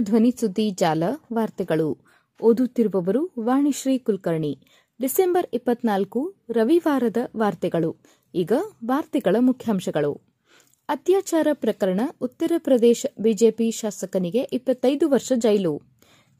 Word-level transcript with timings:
ಧ್ವನಿ 0.00 0.34
ಸುದ್ದಿ 0.40 0.70
ಜಾಲ 0.70 1.02
ವಾರ್ತೆಗಳು. 1.32 1.98
ಓದುತ್ತಿರುವವರು 2.42 3.30
ವಾಣಿಶ್ರೀ 3.40 3.98
ಕುಲಕರ್ಣಿ. 3.98 4.58
ಡಿಸೆಂಬರ್ 5.00 5.46
ಇಪ್ಪತ್ನಾಲ್ಕು, 5.52 6.34
ರವಿವಾರದ 6.50 7.16
ವಾರ್ತೆಗಳು. 7.36 7.96
ಈಗ 8.34 8.52
ವಾರ್ತೆಗಳ 8.86 9.36
ಮುಖ್ಯಾಂಶಗಳು. 9.38 10.20
ಅತ್ಯಾಚಾರ 10.88 11.48
ಪ್ರಕರಣ 11.52 12.00
ಉತ್ತರ 12.20 12.52
ಪ್ರದೇಶ 12.58 13.06
ಬಿಜೆಪಿ 13.20 13.70
ಶಾಸಕನಿಗೆ 13.70 14.40
ಇಪ್ಪತ್ತೈದು 14.40 15.10
ವರ್ಷ 15.10 15.32
ಜೈಲು. 15.36 15.82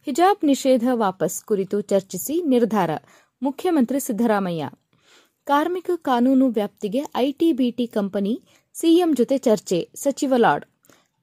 ಹಿಜಾಬ್ 0.05 0.45
ನಿಷೇಧ 0.45 0.89
ವಾಪಸ್ 0.93 1.45
ಕುರಿತು 1.45 1.81
ಚರ್ಚಿಸಿ 1.81 2.43
ನಿರ್ಧಾರ. 2.43 2.91
ಮುಖ್ಯಮಂತ್ರಿ 3.43 4.01
ಸಿದ್ದರಾಮಯ್ಯ. 4.01 4.71
ಕಾರ್ಮಿಕ 5.45 5.91
ಕಾನೂನು 5.97 6.49
ವ್ಯಾಪ್ತಿಗೆ 6.49 7.01
ಐಟಿಬಿಟಿ 7.17 7.87
ಕಂಪನಿ 7.87 8.43
ಸಿಎಂ 8.75 9.15
ಜೊತೆ 9.15 9.39
ಚರ್ಚೆ, 9.39 9.91
ಸಚಿವ 9.95 10.35
ಲಾಡ್ 10.37 10.65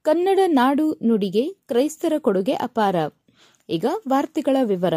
ಕನ್ನಡ 0.01 0.39
ನಾಡು 0.47 0.99
ನುಡಿಗೆ 1.03 1.49
ಕ್ರೈಸ್ತರ 1.49 2.13
ಕೊಡುಗೆ 2.17 2.53
ಅಪಾರ. 2.53 2.95
ಈಗ 3.69 3.85
ವಾರ್ತೆಗಳ 4.09 4.57
ವಿವರ. 4.63 4.93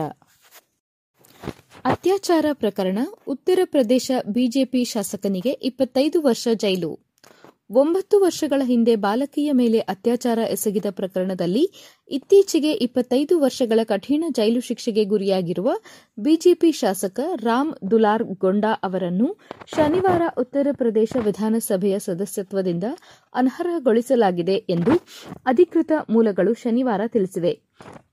ಅತ್ಯಾಚಾರ 1.85 2.47
ಪ್ರಕರಣ, 2.53 2.99
ಉತ್ತರ 3.29 3.59
ಪ್ರದೇಶ 3.65 4.11
ಬಿಜೆಪಿ 4.27 4.85
ಶಾಸಕನಿಗೆ 4.85 5.51
ಇಪ್ಪತ್ತೈದು 5.51 6.23
ವರ್ಷ 6.23 6.49
ಜೈಲು. 6.55 7.12
ಒಂಬತ್ತು 7.73 8.17
ವರ್ಷಗಳ 8.21 8.63
ಹಿಂದೆ 8.65 8.95
ಬಾಲಕಿಯ 8.97 9.51
ಮೇಲೆ 9.53 9.79
ಅತ್ಯಾಚಾರ 9.89 10.39
ಎಸಗಿದ 10.51 10.89
ಪ್ರಕರಣದಲ್ಲಿ 10.91 11.63
ಇತ್ತೀಚೆಗೆ 12.11 12.73
ಇಪ್ಪತ್ತೈದು 12.87 13.35
ವರ್ಷಗಳ 13.41 13.81
ಕಠಿಣ 13.85 14.25
ಜೈಲು 14.31 14.61
ಶಿಕ್ಷೆಗೆ 14.61 15.05
ಗುರಿಯಾಗಿರುವ 15.05 15.71
ಬಿಜೆಪಿ 16.19 16.73
ಶಾಸಕ 16.73 17.21
ರಾಮ್ 17.45 17.73
ದುಲಾರ್ 17.91 18.25
ಗೊಂಡಾ 18.41 18.73
ಅವರನ್ನು 18.83 19.29
ಶನಿವಾರ 19.77 20.23
ಉತ್ತರ 20.39 20.69
ಪ್ರದೇಶ 20.73 21.13
ವಿಧಾನಸಭೆಯ 21.25 21.99
ಸದಸ್ಯತ್ವದಿಂದ 21.99 22.89
ಅನರ್ಹಗೊಳಿಸಲಾಗಿದೆ 23.35 24.57
ಎಂದು 24.69 24.95
ಅಧಿಕೃತ 25.47 25.93
ಮೂಲಗಳು 26.11 26.55
ಶನಿವಾರ 26.55 27.03
ತಿಳಿಸಿವೆ. 27.07 27.55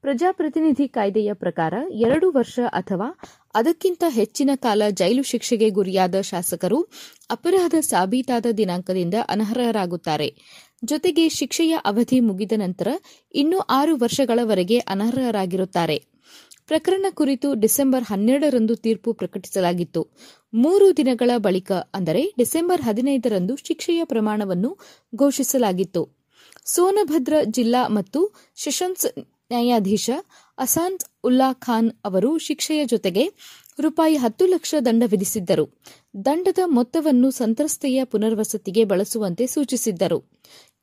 ಪ್ರಜಾಪ್ರತಿನಿಧಿ 0.01 0.87
ಕಾಯ್ದೆಯ 0.87 1.33
ಪ್ರಕಾರ 1.33 1.73
ಎರಡು 2.07 2.31
ವರ್ಷ 2.31 2.59
ಅಥವಾ 2.71 3.07
ಅದಕ್ಕಿಂತ 3.55 4.03
ಹೆಚ್ಚಿನ 4.09 4.51
ಕಾಲ 4.55 4.83
ಜೈಲು 4.89 5.23
ಶಿಕ್ಷೆಗೆ 5.23 5.69
ಗುರಿಯಾದ 5.69 6.15
ಶಾಸಕರು 6.21 6.79
ಅಪರಾಧ 7.29 7.75
ಸಾಬೀತಾದ 7.81 8.45
ದಿನಾಂಕದಿಂದ 8.51 9.13
ಅನರ್ಹರಾಗುತ್ತಾರೆ. 9.29 10.29
ಜೊತೆಗೆ 10.85 11.29
ಶಿಕ್ಷೆಯ 11.29 11.73
ಅವಧಿ 11.85 12.19
ಮುಗಿದ 12.19 12.51
ನಂತರ 12.57 12.87
ಇನ್ನೂ 13.33 13.59
ಆರು 13.59 13.95
ವರ್ಷಗಳವರೆಗೆ 13.95 14.77
ಅನರ್ಹರಾಗಿರುತ್ತಾರೆ. 14.79 15.97
ಪ್ರಕರಣ 16.67 17.05
ಕುರಿತು 17.09 17.53
ಡಿಸೆಂಬರ್ 17.53 18.03
ಹನ್ನೆರಡರಂದು 18.03 18.75
ತೀರ್ಪು 18.75 19.13
ಪ್ರಕಟಿಸಲಾಗಿತ್ತು. 19.13 20.01
ಮೂರು 20.53 20.97
ದಿನಗಳ 20.97 21.31
ಬಳಿಕ 21.37 21.71
ಅಂದರೆ 21.71 22.21
ಡಿಸೆಂಬರ್ 22.37 22.81
ಹದಿನೈದರಂದು 22.81 23.55
ಶಿಕ್ಷೆಯ 23.67 24.05
ಪ್ರಮಾಣವನ್ನು 24.05 24.71
ಘೋಷಿಸಲಾಗಿತ್ತು. 25.15 26.03
ಸೋನಭದ್ರ 26.65 27.33
ಜಿಲ್ಲಾ 27.45 27.87
ಮತ್ತು 27.87 28.19
ಸೆಷನ್ಸ್ 28.55 29.05
ನ್ಯಾಯಾಧೀಶ 29.51 30.09
ಅಸಾಂತ್ 30.57 31.05
ಉಲ್ಲಾ 31.23 31.53
ಖಾನ್ 31.53 31.91
ಅವರು 32.05 32.37
ಶಿಕ್ಷೆಯ 32.37 32.85
ಜೊತೆಗೆ 32.85 33.23
ರೂಪಾಯಿ 33.79 34.15
ಹತ್ತು 34.15 34.45
ಲಕ್ಷ 34.45 34.75
ದಂಡ 34.85 35.03
ವಿಧಿಸಿದ್ದರು. 35.07 35.65
ದಂಡದ 36.25 36.59
ಮೊತ್ತವನ್ನು 36.65 37.31
ಸಂತ್ರಸ್ತೆಯ 37.31 38.03
ಪುನರ್ವಸತಿಗೆ 38.03 38.83
ಬಳಸುವಂತೆ 38.83 39.47
ಸೂಚಿಸಿದ್ದರು. 39.47 40.19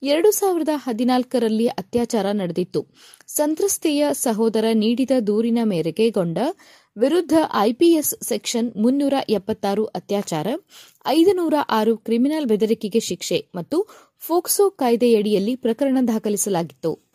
ಎರಡು 0.02 0.30
ಸಾವಿರದ 0.30 0.68
ಹದಿನಾಲ್ಕರಲ್ಲಿ 0.74 1.66
ಅತ್ಯಾಚಾರ 1.66 2.26
ನಡೆದಿತ್ತು. 2.32 2.86
ಸಂತ್ರಸ್ತೆಯ 3.26 4.06
ಸಹೋದರ 4.12 4.64
ನೀಡಿದ 4.72 5.10
ದೂರಿನ 5.26 5.58
ಮೇರೆಗೆ 5.64 6.10
ಗೊಂಡ 6.10 6.38
ವಿರುದ್ಧ 6.96 7.32
ಐಪಿಎಸ್ 7.54 8.14
ಸೆಕ್ಷನ್ 8.22 8.72
ಮುನ್ನೂರ 8.76 9.14
ಎಪ್ಪತ್ತಾರು 9.28 9.84
ಅತ್ಯಾಚಾರ, 9.84 10.46
ಐದುನೂರ 11.06 11.54
ಆರು 11.68 11.96
ಕ್ರಿಮಿನಲ್ 11.96 12.46
ಬೆದರಿಕೆಗೆ 12.46 13.00
ಶಿಕ್ಷೆ 13.00 13.46
ಮತ್ತು 13.54 13.86
ಫೋಕ್ಸೋ 14.20 14.70
ಕಾಯ್ದೆಯಡಿಯಲ್ಲಿ 14.70 15.56
ಪ್ರಕರಣ 15.56 15.98
ದಾಖಲಿಸಲಾಗಿತ್ತು. 16.08 17.05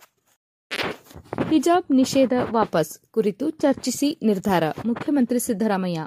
ಹಿಜಾಬ್ 1.49 1.91
ನಿಷೇಧ 1.91 2.33
ವಾಪಸ್ 2.51 2.99
ಕುರಿತು 3.11 3.49
ಚರ್ಚಿಸಿ 3.49 4.19
ನಿರ್ಧಾರ. 4.23 4.63
ಮುಖ್ಯಮಂತ್ರಿ 4.85 5.39
ಸಿದ್ದರಾಮಯ್ಯ. 5.39 5.99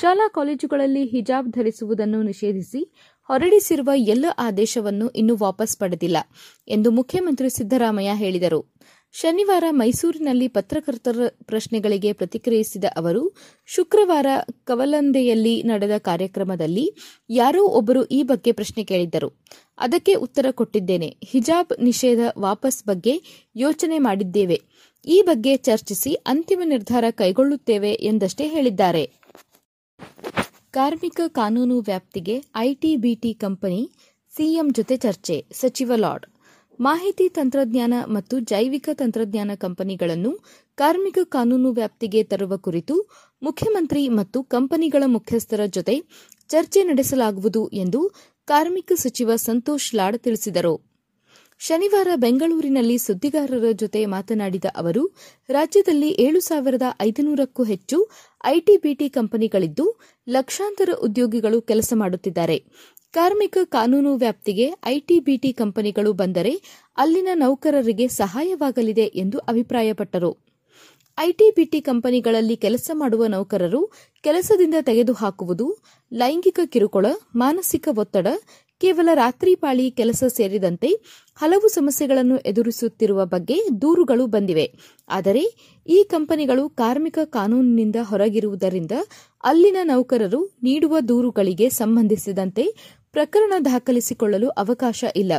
ಶಾಲಾ 0.00 0.28
ಕಾಲೇಜುಗಳಲ್ಲಿ 0.28 1.04
ಹಿಜಾಬ್ 1.04 1.48
ಧರಿಸುವುದನ್ನು 1.48 2.22
ನಿಷೇಧಿಸಿ 2.22 2.94
ಹೊರಡಿಸಿರುವ 3.22 3.90
ಎಲ್ಲ 3.94 4.24
ಆದೇಶವನ್ನು 4.38 5.08
ಇನ್ನೂ 5.08 5.36
ವಾಪಸ್ 5.36 5.78
ಪಡೆದಿಲ್ಲ 5.78 6.16
ಎಂದು 6.68 6.90
ಮುಖ್ಯಮಂತ್ರಿ 6.90 7.50
ಸಿದ್ದರಾಮಯ್ಯ 7.50 8.10
ಹೇಳಿದರು. 8.14 8.74
ಶನಿವಾರ 9.20 9.64
ಮೈಸೂರಿನಲ್ಲಿ 9.70 10.48
ಪತ್ರಕರ್ತರ 10.48 11.18
ಪ್ರಶ್ನೆಗಳಿಗೆ 11.44 12.12
ಪ್ರತಿಕ್ರಿಯಿಸಿದ 12.12 12.84
ಅವರು, 12.96 13.36
ಶುಕ್ರವಾರ 13.66 14.26
ಕವಲಂದೆಯಲ್ಲಿ 14.64 15.62
ನಡೆದ 15.62 15.90
ಕಾರ್ಯಕ್ರಮದಲ್ಲಿ 15.98 16.94
ಯಾರೋ 17.30 17.64
ಒಬ್ಬರು 17.64 18.04
ಈ 18.04 18.22
ಬಗ್ಗೆ 18.22 18.52
ಪ್ರಶ್ನೆ 18.52 18.84
ಕೇಳಿದ್ದರು. 18.84 19.32
ಅದಕ್ಕೆ 19.78 20.14
ಉತ್ತರ 20.14 20.46
ಕೊಟ್ಟಿದ್ದೇನೆ. 20.50 21.16
ಹಿಜಾಬ್ 21.24 21.84
ನಿಷೇಧ 21.84 22.18
ವಾಪಸ್ 22.38 22.84
ಬಗ್ಗೆ 22.84 23.22
ಯೋಚನೆ 23.56 23.98
ಮಾಡಿದ್ದೇವೆ. 23.98 24.62
ಈ 25.06 25.22
ಬಗ್ಗೆ 25.26 25.56
ಚರ್ಚಿಸಿ 25.56 26.14
ಅಂತಿಮ 26.14 26.60
ನಿರ್ಧಾರ 26.64 27.04
ಕೈಗೊಳ್ಳುತ್ತೇವೆ 27.10 27.92
ಎಂದಷ್ಟೇ 27.92 28.48
ಹೇಳಿದ್ದಾರೆ. 28.48 29.10
ಕಾರ್ಮಿಕ 30.70 31.20
ಕಾನೂನು 31.28 31.80
ವ್ಯಾಪ್ತಿಗೆ 31.80 32.44
ಐಟಿಬಿಟಿ 32.56 33.34
ಕಂಪನಿ 33.34 33.90
ಸಿಎಂ 34.36 34.72
ಜೊತೆ 34.72 34.96
ಚರ್ಚೆ. 34.96 35.44
ಸಚಿವ 35.52 35.92
ಲಾಡ್ 35.96 36.26
ಮಾಹಿತಿ 36.80 37.28
ತಂತ್ರಜ್ಞಾನ 37.28 37.94
ಮತ್ತು 38.06 38.40
ಜೈವಿಕ 38.40 38.88
ತಂತ್ರಜ್ಞಾನ 38.92 39.50
ಕಂಪನಿಗಳನ್ನು 39.54 40.32
ಕಾರ್ಮಿಕ 40.76 41.18
ಕಾನೂನು 41.24 41.72
ವ್ಯಾಪ್ತಿಗೆ 41.72 42.22
ತರುವ 42.22 42.56
ಕುರಿತು 42.56 42.94
ಮುಖ್ಯಮಂತ್ರಿ 43.42 44.08
ಮತ್ತು 44.08 44.42
ಕಂಪನಿಗಳ 44.42 45.02
ಮುಖ್ಯಸ್ಥರ 45.06 45.60
ಜೊತೆ 45.66 45.94
ಚರ್ಚೆ 46.48 46.82
ನಡೆಸಲಾಗುವುದು 46.82 47.68
ಎಂದು 47.68 48.12
ಕಾರ್ಮಿಕ 48.44 48.92
ಸಚಿವ 48.96 49.36
ಸಂತೋಷ್ 49.36 49.94
ಲಾಡ್ 49.94 50.18
ತಿಳಿಸಿದರು. 50.18 50.74
ಶನಿವಾರ 51.58 52.08
ಬೆಂಗಳೂರಿನಲ್ಲಿ 52.16 52.98
ಸುದ್ದಿಗಾರರ 52.98 53.64
ಜೊತೆ 53.72 54.06
ಮಾತನಾಡಿದ 54.06 54.64
ಅವರು, 54.76 55.02
ರಾಜ್ಯದಲ್ಲಿ 55.48 56.10
ಏಳು 56.18 56.40
ಸಾವಿರದ 56.40 56.82
ಐದುನೂರಕ್ಕೂ 57.00 57.64
ಹೆಚ್ಚು 57.64 58.10
ಐಟಿಬಿಟಿ 58.44 59.08
ಕಂಪನಿಗಳಿದ್ದು 59.08 60.00
ಲಕ್ಷಾಂತರ 60.28 60.88
ಉದ್ಯೋಗಿಗಳು 61.02 61.60
ಕೆಲಸ 61.62 61.92
ಮಾಡುತ್ತಿದ್ದಾರೆ. 61.96 62.58
ಕಾರ್ಮಿಕ 63.16 63.58
ಕಾನೂನು 63.64 64.16
ವ್ಯಾಪ್ತಿಗೆ 64.16 64.64
ಐಟಿಬಿಟಿ 64.84 65.52
ಕಂಪನಿಗಳು 65.52 66.12
ಬಂದರೆ 66.12 66.52
ಅಲ್ಲಿನ 66.96 67.28
ನೌಕರರಿಗೆ 67.34 68.08
ಸಹಾಯವಾಗಲಿದೆ 68.08 69.06
ಎಂದು 69.14 69.38
ಅಭಿಪ್ರಾಯಪಟ್ಟರು. 69.38 70.30
ಐಟಿಬಿಟಿ 71.18 71.80
ಕಂಪನಿಗಳಲ್ಲಿ 71.80 72.56
ಕೆಲಸ 72.56 72.90
ಮಾಡುವ 72.94 73.26
ನೌಕರರು 73.26 73.80
ಕೆಲಸದಿಂದ 74.24 74.74
ತೆಗೆದುಹಾಕುವುದು, 74.80 75.66
ಲೈಂಗಿಕ 76.12 76.60
ಕಿರುಕುಳ, 76.66 77.06
ಮಾನಸಿಕ 77.36 77.88
ಒತ್ತಡ, 77.96 78.26
ಕೇವಲ 78.80 79.08
ರಾತ್ರಿ 79.14 79.54
ಪಾಳಿ 79.54 79.90
ಕೆಲಸ 79.90 80.24
ಸೇರಿದಂತೆ 80.28 80.88
ಹಲವು 81.36 81.68
ಸಮಸ್ಯೆಗಳನ್ನು 81.68 82.36
ಎದುರಿಸುತ್ತಿರುವ 82.38 83.24
ಬಗ್ಗೆ 83.24 83.56
ದೂರುಗಳು 83.82 84.26
ಬಂದಿವೆ. 84.26 84.66
ಆದರೆ 85.08 85.44
ಈ 85.88 86.04
ಕಂಪನಿಗಳು 86.10 86.68
ಕಾರ್ಮಿಕ 86.68 87.18
ಕಾನೂನಿನಿಂದ 87.24 87.96
ಹೊರಗಿರುವುದರಿಂದ 88.02 88.92
ಅಲ್ಲಿನ 89.44 89.76
ನೌಕರರು 89.82 90.40
ನೀಡುವ 90.62 90.96
ದೂರುಗಳಿಗೆ 91.08 91.68
ಸಂಬಂಧಿಸಿದಂತೆ 91.68 92.66
ಪ್ರಕರಣ 93.16 93.52
ದಾಖಲಿಸಿಕೊಳ್ಳಲು 93.64 94.48
ಅವಕಾಶ 94.48 95.04
ಇಲ್ಲ. 95.16 95.32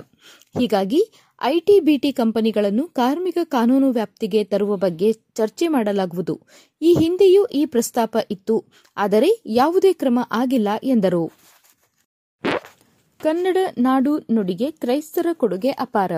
ಹೀಗಾಗಿ 0.59 1.11
ಐಟಿಬಿಟಿ 1.43 2.11
ಕಂಪನಿಗಳನ್ನು 2.11 2.87
ಕಾರ್ಮಿಕ 2.87 3.37
ಕಾನೂನು 3.43 3.91
ವ್ಯಾಪ್ತಿಗೆ 3.91 4.43
ತರುವ 4.43 4.75
ಬಗ್ಗೆ 4.75 5.13
ಚರ್ಚೆ 5.13 5.67
ಮಾಡಲಾಗುವುದು. 5.67 6.41
ಈ 6.81 6.95
ಹಿಂದೆಯೂ 6.99 7.45
ಈ 7.45 7.65
ಪ್ರಸ್ತಾಪ 7.65 8.17
ಇತ್ತು. 8.31 8.65
ಆದರೆ, 8.97 9.43
ಯಾವುದೇ 9.45 9.93
ಕ್ರಮ 9.93 10.19
ಆಗಿಲ್ಲ 10.31 10.67
ಎಂದರು. 10.83 11.31
ಕನ್ನಡ 13.19 13.57
ನಾಡು 13.77 14.17
ನುಡಿಗೆ 14.17 14.71
ಕ್ರೈಸ್ತರ 14.71 15.27
ಕೊಡುಗೆ 15.33 15.69
ಅಪಾರ. 15.69 16.11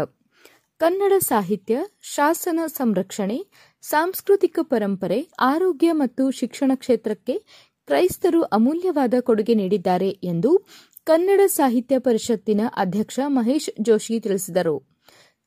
ಕನ್ನಡ 0.78 1.14
ಸಾಹಿತ್ಯ, 1.20 1.78
ಶಾಸನ 2.02 2.60
ಸಂರಕ್ಷಣೆ, 2.68 3.46
ಸಾಂಸ್ಕೃತಿಕ 3.82 4.60
ಪರಂಪರೆ, 4.62 5.28
ಆರೋಗ್ಯ 5.40 5.92
ಮತ್ತು 5.92 6.32
ಶಿಕ್ಷಣ 6.32 6.72
ಕ್ಷೇತ್ರಕ್ಕೆ 6.76 7.44
ಕ್ರೈಸ್ತರು 7.86 8.42
ಅಮೂಲ್ಯವಾದ 8.42 9.14
ಕೊಡುಗೆ 9.22 9.54
ನೀಡಿದ್ದಾರೆ 9.54 10.10
ಎಂದು 10.10 10.68
ಕನ್ನಡ 11.08 11.42
ಸಾಹಿತ್ಯ 11.48 12.00
ಪರಿಷತ್ತಿನ 12.00 12.62
ಅಧ್ಯಕ್ಷ 12.78 13.20
ಮಹೇಶ್ 13.28 13.70
ಜೋಶಿ 13.82 14.20
ತಿಳಿಸಿದರು. 14.20 14.76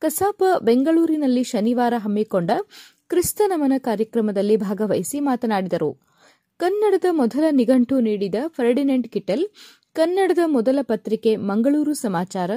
ಕಸಾಪ, 0.00 0.42
ಬೆಂಗಳೂರಿನಲ್ಲಿ 0.62 1.44
ಶನಿವಾರ 1.44 1.94
ಹಮ್ಮಿಕೊಂಡ 1.98 2.50
ಕ್ರಿಸ್ತ 3.08 3.42
ನಮನ 3.46 3.72
ಕಾರ್ಯಕ್ರಮದಲ್ಲಿ 3.78 4.56
ಭಾಗವಹಿಸಿ 4.56 5.20
ಮಾತನಾಡಿದರು. 5.20 5.90
ಕನ್ನಡದ 6.60 7.04
ಮೊದಲ 7.10 7.44
ನಿಘಂಟು 7.50 8.00
ನೀಡಿದ 8.00 8.34
ಫರ್ಡಿನೆಂಟ್ 8.46 9.08
ಕಿಟಲ್, 9.08 9.44
ಕನ್ನಡದ 9.94 10.38
ಮೊದಲ 10.46 10.78
ಪತ್ರಿಕೆ 10.82 11.36
ಮಂಗಳೂರು 11.36 11.94
ಸಮಾಚಾರ, 11.94 12.50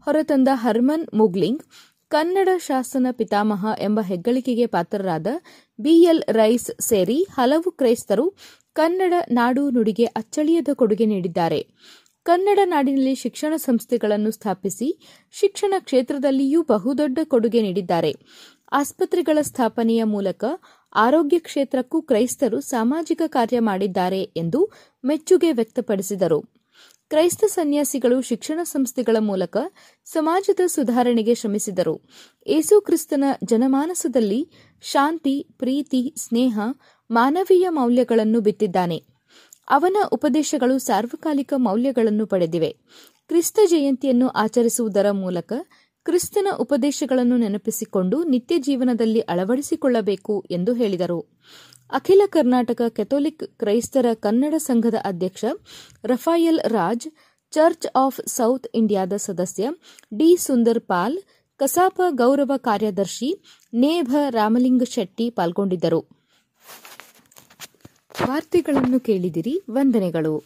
ಹೊರತಂದ 0.00 0.48
ಹರ್ಮನ್ 0.52 1.06
ಮುಗ್ಲಿಂಗ್, 1.14 1.64
ಕನ್ನಡ 2.10 2.48
ಶಾಸನ 2.58 3.06
ಪಿತಾಮಹ 3.10 3.66
ಎಂಬ 3.78 4.00
ಹೆಗ್ಗಳಿಕೆಗೆ 4.00 4.66
ಪಾತ್ರರಾದ 4.66 5.26
ಬಿಎಲ್ 5.78 6.22
ರೈಸ್ 6.32 6.70
ಸೇರಿ 6.80 7.18
ಹಲವು 7.30 7.70
ಕ್ರೈಸ್ತರು 7.70 8.26
ಕನ್ನಡ 8.72 9.14
ನಾಡು 9.30 9.70
ನುಡಿಗೆ 9.70 10.04
ಅಚ್ಚಳಿಯದ 10.04 10.68
ಕೊಡುಗೆ 10.72 11.06
ನೀಡಿದ್ದಾರೆ. 11.06 11.60
ಕನ್ನಡ 12.24 12.58
ನಾಡಿನಲ್ಲಿ 12.64 13.14
ಶಿಕ್ಷಣ 13.14 13.56
ಸಂಸ್ಥೆಗಳನ್ನು 13.56 14.30
ಸ್ಥಾಪಿಸಿ 14.30 14.98
ಶಿಕ್ಷಣ 15.32 15.74
ಕ್ಷೇತ್ರದಲ್ಲಿಯೂ 15.78 16.62
ಬಹುದೊಡ್ಡ 16.62 17.18
ಕೊಡುಗೆ 17.24 17.62
ನೀಡಿದ್ದಾರೆ. 17.62 18.14
ಆಸ್ಪತ್ರೆಗಳ 18.72 19.38
ಸ್ಥಾಪನೆಯ 19.40 20.04
ಮೂಲಕ 20.04 20.44
ಆರೋಗ್ಯ 20.94 21.38
ಕ್ಷೇತ್ರಕ್ಕೂ 21.38 22.02
ಕ್ರೈಸ್ತರು 22.02 22.60
ಸಾಮಾಜಿಕ 22.60 23.22
ಕಾರ್ಯ 23.26 23.58
ಮಾಡಿದ್ದಾರೆ 23.60 24.22
ಎಂದು 24.22 24.70
ಮೆಚ್ಚುಗೆ 25.04 25.52
ವ್ಯಕ್ತಪಡಿಸಿದರು. 25.52 26.40
ಕ್ರೈಸ್ತ 27.08 27.44
ಸನ್ಯಾಸಿಗಳು 27.44 28.20
ಶಿಕ್ಷಣ 28.20 28.60
ಸಂಸ್ಥೆಗಳ 28.62 29.16
ಮೂಲಕ 29.20 29.56
ಸಮಾಜದ 30.04 30.60
ಸುಧಾರಣೆಗೆ 30.66 31.34
ಶ್ರಮಿಸಿದರು. 31.34 32.00
ಏಸು 32.46 32.80
ಕ್ರಿಸ್ತನ 32.80 33.24
ಜನಮಾನಸದಲ್ಲಿ 33.44 34.48
ಶಾಂತಿ, 34.82 35.46
ಪ್ರೀತಿ, 35.58 36.14
ಸ್ನೇಹ, 36.16 36.58
ಮಾನವೀಯ 37.10 37.68
ಮೌಲ್ಯಗಳನ್ನು 37.68 38.40
ಬಿತ್ತಿದ್ದಾನೆ. 38.40 39.09
ಅವನ 39.70 39.96
ಉಪದೇಶಗಳು 40.12 40.78
ಸಾರ್ವಕಾಲಿಕ 40.78 41.52
ಮೌಲ್ಯಗಳನ್ನು 41.56 42.26
ಪಡೆದಿವೆ. 42.26 42.70
ಕ್ರಿಸ್ತ 43.28 43.58
ಜಯಂತಿಯನ್ನು 43.66 44.28
ಆಚರಿಸುವುದರ 44.28 45.10
ಮೂಲಕ 45.10 45.52
ಕ್ರಿಸ್ತನ 46.04 46.48
ಉಪದೇಶಗಳನ್ನು 46.58 47.36
ನೆನಪಿಸಿಕೊಂಡು 47.36 48.24
ನಿತ್ಯ 48.24 48.58
ಜೀವನದಲ್ಲಿ 48.58 49.20
ಅಳವಡಿಸಿಕೊಳ್ಳಬೇಕು 49.20 50.44
ಎಂದು 50.50 50.74
ಹೇಳಿದರು. 50.74 51.20
ಅಖಿಲ 51.92 52.22
ಕರ್ನಾಟಕ 52.26 52.82
ಕೆಥೋಲಿಕ್ 52.88 53.44
ಕ್ರೈಸ್ತರ 53.58 54.06
ಕನ್ನಡ 54.14 54.54
ಸಂಘದ 54.58 54.94
ಅಧ್ಯಕ್ಷ 55.04 55.44
Raphael 56.04 56.60
Raj, 56.66 57.08
church 57.50 57.86
of 57.96 58.28
south 58.28 58.66
ಇಂಡಿಯಾದ 58.74 59.12
ಸದಸ್ಯ 59.16 59.68
ಡಿ 60.18 60.36
ಸುಂದರ್ 60.36 60.80
ಪಾಲ್, 60.80 61.18
ಕಸಾಪ 61.58 62.00
ಗೌರವ 62.10 62.52
ಕಾರ್ಯದರ್ಶಿ 62.56 63.30
ನೇಭ 63.72 64.16
ರಾಮಲಿಂಗ 64.30 64.82
ಶೆಟ್ಟಿ 64.82 65.30
ಪಾಲ್ಗೊಂಡಿದ್ದರು. 65.30 66.19
ವಾರ್ತೆಗಳನ್ನು 68.28 69.00
ಕೇಳಿದಿರಿ 69.00 69.62
ವಂದನೆಗಳು. 69.70 70.42